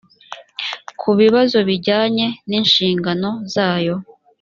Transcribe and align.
ku 0.99 1.09
bibazo 1.19 1.57
bijyanye 1.67 2.25
n’inshingano 2.49 3.29
zayo 3.53 3.95